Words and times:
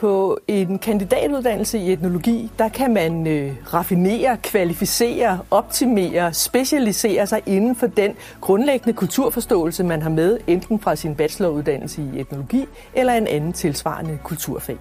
På 0.00 0.38
en 0.48 0.78
kandidatuddannelse 0.78 1.78
i 1.78 1.92
etnologi, 1.92 2.50
der 2.58 2.68
kan 2.68 2.94
man 2.94 3.26
øh, 3.26 3.52
raffinere, 3.74 4.36
kvalificere, 4.42 5.38
optimere, 5.50 6.34
specialisere 6.34 7.26
sig 7.26 7.42
inden 7.46 7.76
for 7.76 7.86
den 7.86 8.16
grundlæggende 8.40 8.92
kulturforståelse, 8.96 9.84
man 9.84 10.02
har 10.02 10.10
med, 10.10 10.38
enten 10.46 10.80
fra 10.80 10.96
sin 10.96 11.14
bacheloruddannelse 11.14 12.02
i 12.02 12.20
etnologi 12.20 12.66
eller 12.94 13.12
en 13.12 13.26
anden 13.26 13.52
tilsvarende 13.52 14.18
kulturfag. 14.24 14.78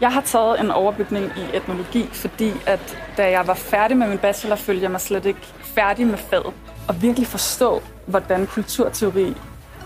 Jeg 0.00 0.12
har 0.12 0.20
taget 0.20 0.60
en 0.60 0.70
overbygning 0.70 1.24
i 1.24 1.56
etnologi, 1.56 2.08
fordi 2.12 2.52
at 2.66 2.98
da 3.16 3.30
jeg 3.30 3.46
var 3.46 3.54
færdig 3.54 3.96
med 3.96 4.08
min 4.08 4.18
bachelor, 4.18 4.56
følte 4.56 4.82
jeg 4.82 4.90
mig 4.90 5.00
slet 5.00 5.26
ikke 5.26 5.40
færdig 5.62 6.06
med 6.06 6.18
faget. 6.18 6.54
Og 6.88 7.02
virkelig 7.02 7.26
forstå, 7.26 7.82
hvordan 8.06 8.46
kulturteori 8.46 9.34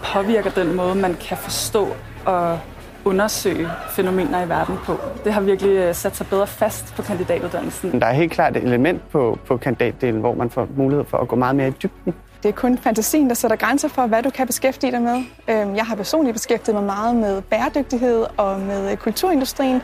påvirker 0.03 0.51
den 0.51 0.77
måde, 0.77 0.95
man 0.95 1.15
kan 1.15 1.37
forstå 1.37 1.89
og 2.27 2.59
undersøge 3.05 3.69
fænomener 3.91 4.45
i 4.45 4.49
verden 4.49 4.77
på. 4.85 4.97
Det 5.25 5.33
har 5.33 5.41
virkelig 5.41 5.71
øh, 5.71 5.95
sat 5.95 6.17
sig 6.17 6.27
bedre 6.27 6.47
fast 6.47 6.95
på 6.97 7.03
kandidatuddannelsen. 7.03 8.01
Der 8.01 8.07
er 8.07 8.13
helt 8.13 8.33
klart 8.33 8.57
et 8.57 8.63
element 8.63 9.11
på, 9.11 9.39
på 9.47 9.57
kandidatdelen, 9.57 10.21
hvor 10.21 10.35
man 10.35 10.51
får 10.51 10.69
mulighed 10.77 11.05
for 11.05 11.19
at 11.19 11.29
gå 11.29 11.37
meget 11.37 11.57
mere 11.57 11.69
i 11.69 11.71
dybden. 11.71 12.15
Det 12.43 12.49
er 12.49 12.53
kun 12.53 12.79
fantasien, 12.79 13.29
der 13.29 13.35
sætter 13.35 13.57
grænser 13.57 13.89
for, 13.89 14.07
hvad 14.07 14.23
du 14.23 14.31
kan 14.31 14.47
beskæftige 14.47 14.93
dig 14.93 15.03
med. 15.03 15.25
Øhm, 15.49 15.77
jeg 15.77 15.85
har 15.85 15.95
personligt 15.97 16.35
beskæftiget 16.35 16.75
mig 16.75 16.85
meget 16.85 17.17
med 17.17 17.43
bæredygtighed 17.43 18.27
og 18.37 18.61
med 18.61 18.97
kulturindustrien, 18.97 19.83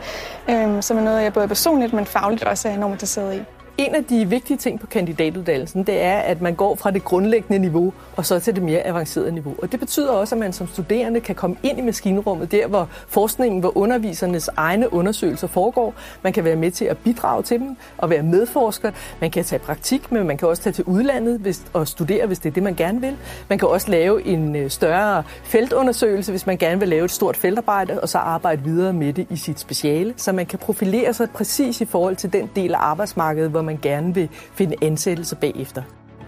øhm, 0.49 0.81
som 0.81 0.97
er 0.97 1.01
noget, 1.01 1.23
jeg 1.23 1.33
både 1.33 1.47
personligt, 1.47 1.93
men 1.93 2.05
fagligt 2.05 2.43
også 2.43 2.69
er 2.69 2.73
enormt 2.73 2.93
interesseret 2.93 3.35
i. 3.35 3.58
En 3.79 3.95
af 3.95 4.03
de 4.03 4.29
vigtige 4.29 4.57
ting 4.57 4.79
på 4.79 4.87
kandidatuddannelsen, 4.87 5.83
det 5.83 6.01
er, 6.01 6.17
at 6.17 6.41
man 6.41 6.55
går 6.55 6.75
fra 6.75 6.91
det 6.91 7.03
grundlæggende 7.03 7.59
niveau 7.59 7.93
og 8.15 8.25
så 8.25 8.39
til 8.39 8.55
det 8.55 8.63
mere 8.63 8.81
avancerede 8.87 9.31
niveau. 9.31 9.55
Og 9.61 9.71
det 9.71 9.79
betyder 9.79 10.11
også, 10.11 10.35
at 10.35 10.39
man 10.39 10.53
som 10.53 10.67
studerende 10.67 11.19
kan 11.19 11.35
komme 11.35 11.55
ind 11.63 11.79
i 11.79 11.81
maskinrummet, 11.81 12.51
der 12.51 12.67
hvor 12.67 12.89
forskningen, 13.07 13.59
hvor 13.59 13.77
undervisernes 13.77 14.49
egne 14.57 14.93
undersøgelser 14.93 15.47
foregår. 15.47 15.93
Man 16.21 16.33
kan 16.33 16.43
være 16.43 16.55
med 16.55 16.71
til 16.71 16.85
at 16.85 16.97
bidrage 16.97 17.43
til 17.43 17.59
dem 17.59 17.77
og 17.97 18.09
være 18.09 18.23
medforsker. 18.23 18.91
Man 19.21 19.31
kan 19.31 19.43
tage 19.43 19.59
praktik, 19.59 20.11
men 20.11 20.27
man 20.27 20.37
kan 20.37 20.47
også 20.47 20.63
tage 20.63 20.73
til 20.73 20.83
udlandet 20.83 21.39
hvis, 21.39 21.61
og 21.73 21.87
studere, 21.87 22.27
hvis 22.27 22.39
det 22.39 22.49
er 22.49 22.53
det, 22.53 22.63
man 22.63 22.75
gerne 22.75 23.01
vil. 23.01 23.17
Man 23.49 23.59
kan 23.59 23.67
også 23.67 23.91
lave 23.91 24.25
en 24.25 24.55
øh, 24.55 24.69
større 24.69 25.23
feltundersøgelse, 25.43 26.31
hvis 26.31 26.47
man 26.47 26.57
gerne 26.57 26.79
vil 26.79 26.89
lave 26.89 27.05
et 27.05 27.11
stort 27.11 27.37
feltarbejde, 27.37 28.01
og 28.01 28.09
så 28.09 28.17
arbejde 28.17 28.63
videre 28.63 28.93
med 28.93 29.13
det 29.13 29.27
i 29.29 29.35
sit 29.35 29.59
speciale, 29.59 30.13
så 30.17 30.31
man 30.31 30.45
kan 30.45 30.59
profilere 30.59 31.13
sig 31.13 31.29
præcis 31.29 31.81
i 31.81 31.85
forhold 31.85 32.15
til 32.15 32.33
den 32.33 32.49
del 32.55 32.73
af 32.73 32.79
arbejdsmarkedet, 32.79 33.49
hvor 33.51 33.61
man 33.68 33.68
gerne 33.77 34.13
vil 34.13 34.29
finde 34.31 34.75
ansættelse 34.81 35.35
bagefter. 35.35 35.81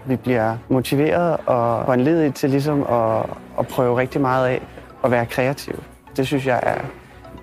Vi 0.06 0.16
bliver 0.16 0.56
motiveret 0.68 1.36
og 1.46 1.84
foranledet 1.84 2.34
til 2.34 2.50
ligesom 2.50 2.82
at, 2.82 3.24
at 3.58 3.68
prøve 3.68 3.98
rigtig 3.98 4.20
meget 4.20 4.48
af 4.48 4.62
at 5.04 5.10
være 5.10 5.26
kreative. 5.26 5.76
Det 6.16 6.26
synes 6.26 6.46
jeg 6.46 6.60
er 6.62 6.78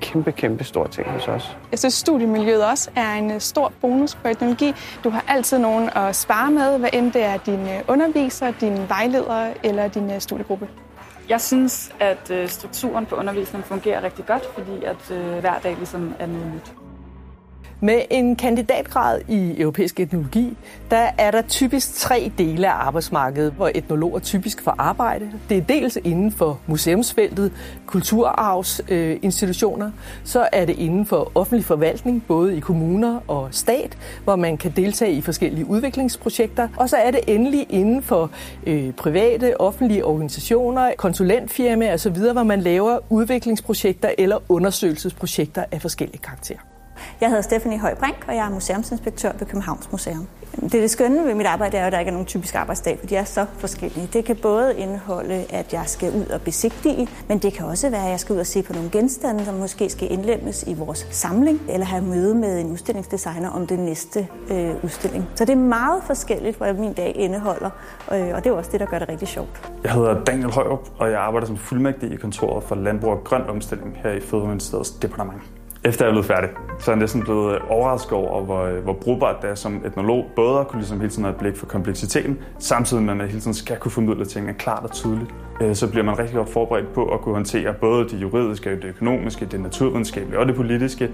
kæmpe, 0.02 0.32
kæmpe 0.32 0.64
stor 0.64 0.88
ting 0.88 1.08
hos 1.10 1.28
os. 1.28 1.58
Jeg 1.72 1.80
synes, 1.80 1.94
studiemiljøet 1.94 2.66
også 2.66 2.90
er 2.96 3.14
en 3.14 3.32
øh, 3.32 3.40
stor 3.40 3.72
bonus 3.82 4.16
på 4.16 4.28
etnologi. 4.28 4.74
Du 5.04 5.10
har 5.10 5.24
altid 5.28 5.58
nogen 5.58 5.90
at 5.96 6.16
spare 6.16 6.52
med, 6.52 6.78
hvad 6.80 6.90
end 6.94 7.12
det 7.12 7.24
er 7.24 7.38
din 7.38 7.60
øh, 7.60 7.82
underviser, 7.88 8.52
din 8.52 8.78
vejleder 8.90 9.54
eller 9.64 9.88
din 9.88 10.12
øh, 10.12 10.20
studiegruppe. 10.20 10.68
Jeg 11.30 11.42
synes, 11.42 11.92
at 12.00 12.32
strukturen 12.52 13.06
på 13.06 13.16
undervisningen 13.16 13.64
fungerer 13.64 14.04
rigtig 14.04 14.26
godt, 14.26 14.44
fordi 14.54 14.84
at 14.84 15.18
hver 15.40 15.60
dag 15.64 15.76
ligesom 15.76 16.14
er 16.20 16.26
noget 16.26 16.52
nyt. 16.54 16.74
Med 17.82 18.02
en 18.10 18.36
kandidatgrad 18.36 19.22
i 19.28 19.62
europæisk 19.62 20.00
etnologi, 20.00 20.58
der 20.92 21.10
er 21.18 21.32
der 21.32 21.42
typisk 21.42 21.94
tre 21.94 22.32
dele 22.38 22.68
af 22.68 22.88
arbejdsmarkedet, 22.88 23.54
hvor 23.54 23.72
etnologer 23.76 24.20
typisk 24.20 24.64
får 24.64 24.76
arbejde. 24.78 25.32
Det 25.50 25.58
er 25.58 25.62
dels 25.62 25.98
inden 26.04 26.32
for 26.32 26.60
museumsfeltet, 26.68 27.52
kulturarvsinstitutioner, 27.86 29.92
så 30.24 30.50
er 30.52 30.66
det 30.66 30.78
inden 30.78 31.06
for 31.06 31.32
offentlig 31.36 31.66
forvaltning, 31.66 32.24
både 32.28 32.58
i 32.58 32.60
kommuner 32.60 33.20
og 33.28 33.48
stat, 33.52 33.98
hvor 34.24 34.36
man 34.36 34.58
kan 34.58 34.72
deltage 34.76 35.14
i 35.14 35.22
forskellige 35.22 35.66
udviklingsprojekter. 35.66 36.68
Og 36.78 36.90
så 36.90 36.98
er 36.98 37.12
det 37.12 37.20
endelig 37.28 37.68
inden 37.70 38.04
for 38.04 38.32
øh, 38.68 38.92
private, 38.92 39.62
offentlige 39.62 40.06
organisationer, 40.06 40.92
konsulentfirmaer 40.98 41.94
osv., 41.94 42.18
hvor 42.18 42.44
man 42.44 42.62
laver 42.62 43.00
udviklingsprojekter 43.10 44.10
eller 44.18 44.38
undersøgelsesprojekter 44.50 45.64
af 45.72 45.82
forskellige 45.82 46.22
karakterer. 46.22 46.79
Jeg 47.22 47.30
hedder 47.30 47.42
Stephanie 47.42 47.80
Højbrink, 47.80 48.26
og 48.28 48.36
jeg 48.36 48.46
er 48.46 48.50
museumsinspektør 48.50 49.32
ved 49.40 49.48
Københavns 49.48 49.92
Museum. 49.92 50.28
Det, 50.62 50.72
det 50.72 50.92
skønne 50.92 51.26
ved 51.26 51.36
mit 51.36 51.46
arbejde 51.46 51.78
er, 51.78 51.86
at 51.86 51.92
der 51.92 52.00
ikke 52.00 52.10
er 52.10 52.14
nogen 52.14 52.26
typisk 52.26 52.56
arbejdsdag, 52.56 53.00
for 53.00 53.08
de 53.08 53.16
er 53.16 53.24
så 53.24 53.46
forskellige. 53.58 54.10
Det 54.14 54.26
kan 54.26 54.36
både 54.36 54.78
indeholde, 54.78 55.46
at 55.50 55.74
jeg 55.74 55.84
skal 55.86 56.12
ud 56.12 56.26
og 56.26 56.42
besigtige, 56.42 57.08
men 57.28 57.38
det 57.38 57.54
kan 57.54 57.66
også 57.66 57.90
være, 57.90 58.04
at 58.04 58.10
jeg 58.10 58.20
skal 58.20 58.34
ud 58.34 58.40
og 58.40 58.46
se 58.46 58.64
på 58.64 58.74
nogle 58.74 58.90
genstande, 58.90 59.46
som 59.46 59.54
måske 59.54 59.90
skal 59.90 60.12
indlemmes 60.12 60.64
i 60.68 60.74
vores 60.74 61.08
samling, 61.12 61.62
eller 61.70 61.86
have 61.86 62.04
møde 62.04 62.36
med 62.36 62.60
en 62.60 62.72
udstillingsdesigner 62.72 63.50
om 63.50 63.68
den 63.68 63.80
næste 63.80 64.28
øh, 64.52 64.84
udstilling. 64.84 65.28
Så 65.36 65.46
det 65.46 65.52
er 65.54 65.58
meget 65.58 66.04
forskelligt, 66.04 66.58
hvad 66.58 66.74
min 66.74 66.94
dag 66.94 67.14
indeholder, 67.16 67.70
øh, 68.12 68.28
og 68.36 68.44
det 68.44 68.50
er 68.50 68.54
også 68.54 68.72
det, 68.72 68.80
der 68.80 68.86
gør 68.86 69.00
det 69.00 69.10
rigtig 69.10 69.28
sjovt. 69.28 69.72
Jeg 69.84 69.92
hedder 69.92 70.24
Daniel 70.24 70.52
Højrup, 70.52 70.90
og 70.98 71.12
jeg 71.12 71.20
arbejder 71.20 71.48
som 71.48 71.58
fuldmægtig 71.58 72.12
i 72.12 72.16
kontoret 72.16 72.64
for 72.64 72.76
Landbrug 72.76 73.12
og 73.12 73.24
Grøn 73.24 73.50
Omstilling 73.50 73.98
her 74.04 74.12
i 74.12 74.20
Fødevareministeriets 74.20 74.92
departement. 74.92 75.42
Efter 75.90 76.06
jeg 76.06 76.14
blev 76.14 76.24
færdig, 76.24 76.50
så 76.80 76.92
er 76.92 76.96
jeg 76.96 77.00
næsten 77.00 77.22
blevet 77.22 77.56
øh, 77.56 77.62
overrasket 77.70 78.14
over, 78.14 78.44
hvor, 78.44 78.64
øh, 78.64 78.84
hvor 78.84 78.94
brugbart 78.94 79.42
det 79.42 79.50
er 79.50 79.56
som 79.56 79.82
etnolog, 79.86 80.26
både 80.36 80.60
at 80.60 80.68
kunne 80.68 80.80
ligesom 80.80 81.00
hele 81.00 81.12
tiden 81.12 81.24
have 81.24 81.34
et 81.34 81.40
blik 81.40 81.56
for 81.56 81.66
kompleksiteten, 81.66 82.40
samtidig 82.60 83.04
med 83.04 83.12
at 83.12 83.18
man 83.18 83.28
hele 83.28 83.40
tiden 83.40 83.54
skal 83.54 83.78
kunne 83.78 83.92
formidle 83.92 84.26
tingene 84.26 84.54
klart 84.54 84.84
og 84.84 84.92
tydeligt. 84.92 85.32
Øh, 85.62 85.76
så 85.76 85.90
bliver 85.90 86.04
man 86.04 86.20
rigtig 86.20 86.36
godt 86.36 86.50
forberedt 86.50 86.94
på 86.94 87.06
at 87.06 87.22
kunne 87.22 87.36
håndtere 87.36 87.74
både 87.74 88.10
det 88.10 88.22
juridiske, 88.22 88.70
det 88.70 88.84
økonomiske, 88.84 89.46
det 89.46 89.60
naturvidenskabelige 89.60 90.40
og 90.40 90.46
det 90.46 90.56
politiske 90.56 91.06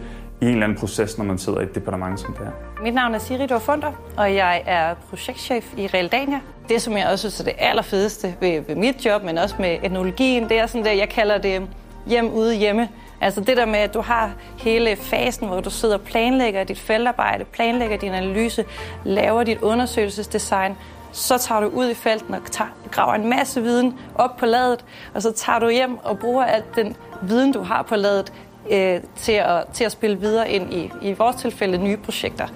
i 0.42 0.46
en 0.46 0.52
eller 0.52 0.64
anden 0.64 0.78
proces, 0.78 1.18
når 1.18 1.26
man 1.26 1.38
sidder 1.38 1.60
i 1.60 1.64
et 1.64 1.76
departement 1.76 2.20
som 2.20 2.34
det 2.34 2.46
her. 2.46 2.84
Mit 2.84 2.94
navn 2.94 3.16
er 3.16 3.20
Siri 3.20 3.48
Dorfunder, 3.48 3.92
og 4.18 4.36
jeg 4.36 4.64
er 4.66 4.96
projektchef 5.10 5.74
i 5.78 5.88
Realdania. 5.88 6.40
Det, 6.70 6.82
som 6.82 6.94
jeg 6.94 7.08
også 7.12 7.22
synes 7.22 7.40
er 7.40 7.44
det 7.44 7.54
allerfedeste 7.58 8.36
ved, 8.42 8.62
ved 8.68 8.76
mit 8.76 9.06
job, 9.06 9.24
men 9.24 9.38
også 9.38 9.56
med 9.60 9.78
etnologien, 9.84 10.50
det 10.50 10.60
er 10.60 10.66
sådan 10.68 10.86
det, 10.86 10.98
jeg 10.98 11.10
kalder 11.10 11.38
det 11.38 11.62
hjem 12.06 12.34
ude 12.34 12.56
hjemme. 12.56 12.90
Altså 13.22 13.42
det 13.42 13.58
der 13.58 13.66
med, 13.66 13.80
at 13.80 13.94
du 13.94 14.02
har 14.02 14.32
hele 14.58 14.96
fasen, 14.96 15.48
hvor 15.48 15.62
du 15.62 15.70
sidder 15.70 15.96
og 15.96 16.02
planlægger 16.02 16.64
dit 16.64 16.80
feltarbejde, 16.80 17.46
planlægger 17.46 17.98
din 17.98 18.14
analyse, 18.14 18.66
laver 19.04 19.44
dit 19.44 19.62
undersøgelsesdesign, 19.62 20.78
så 21.12 21.38
tager 21.38 21.62
du 21.62 21.68
ud 21.68 21.90
i 21.90 21.94
felten 21.94 22.34
og 22.34 22.42
tager, 22.52 22.70
graver 22.92 23.14
en 23.14 23.30
masse 23.30 23.62
viden 23.62 24.00
op 24.16 24.38
på 24.38 24.46
ladet, 24.46 24.86
og 25.14 25.22
så 25.22 25.32
tager 25.32 25.60
du 25.60 25.70
hjem 25.70 25.98
og 26.04 26.20
bruger 26.20 26.46
alt 26.46 26.76
den 26.76 26.96
viden, 27.22 27.52
du 27.52 27.62
har 27.62 27.82
på 27.82 27.96
ladet, 27.96 28.34
øh, 28.72 29.02
til, 29.16 29.32
at, 29.32 29.64
til 29.74 29.84
at 29.84 29.92
spille 29.92 30.20
videre 30.20 30.50
ind 30.50 30.74
i, 30.74 30.92
i 31.02 31.14
vores 31.14 31.36
tilfælde, 31.36 31.78
nye 31.78 31.98
projekter. 31.98 32.48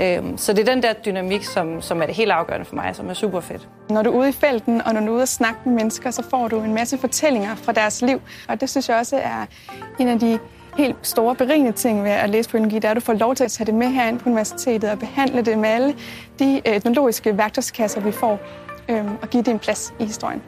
Øh, 0.00 0.22
så 0.36 0.52
det 0.52 0.68
er 0.68 0.72
den 0.74 0.82
der 0.82 0.92
dynamik, 0.92 1.44
som, 1.44 1.82
som 1.82 2.02
er 2.02 2.06
det 2.06 2.14
helt 2.14 2.30
afgørende 2.30 2.66
for 2.66 2.74
mig, 2.74 2.96
som 2.96 3.10
er 3.10 3.14
super 3.14 3.40
fedt. 3.40 3.68
Når 3.90 4.02
du 4.02 4.10
er 4.10 4.14
ude 4.14 4.28
i 4.28 4.32
felten, 4.32 4.82
og 4.82 4.94
når 4.94 5.00
du 5.00 5.06
er 5.06 5.10
ude 5.10 5.22
og 5.22 5.28
snakke 5.28 5.60
med 5.64 5.74
mennesker, 5.74 6.10
så 6.10 6.22
får 6.30 6.48
du 6.48 6.60
en 6.60 6.74
masse 6.74 6.98
fortællinger 6.98 7.54
fra 7.54 7.72
deres 7.72 8.02
liv. 8.02 8.20
Og 8.48 8.60
det 8.60 8.70
synes 8.70 8.88
jeg 8.88 8.98
også 8.98 9.16
er 9.16 9.46
en 9.98 10.08
af 10.08 10.18
de 10.18 10.38
helt 10.76 10.96
store 11.02 11.34
berigende 11.34 11.72
ting 11.72 12.04
ved 12.04 12.10
at 12.10 12.30
læse 12.30 12.50
på 12.50 12.56
etnologi, 12.56 12.74
det 12.76 12.84
er, 12.84 12.90
at 12.90 12.96
du 12.96 13.00
får 13.00 13.12
lov 13.12 13.34
til 13.34 13.44
at 13.44 13.52
tage 13.52 13.66
det 13.66 13.74
med 13.74 13.86
herind 13.86 14.18
på 14.18 14.28
universitetet 14.28 14.90
og 14.90 14.98
behandle 14.98 15.42
det 15.42 15.58
med 15.58 15.68
alle 15.68 15.94
de 16.38 16.62
øh, 16.66 16.76
etnologiske 16.76 17.38
værktøjskasser, 17.38 18.00
vi 18.00 18.12
får, 18.12 18.38
øh, 18.88 19.04
og 19.22 19.30
give 19.30 19.42
det 19.42 19.52
en 19.52 19.58
plads 19.58 19.94
i 20.00 20.04
historien. 20.04 20.42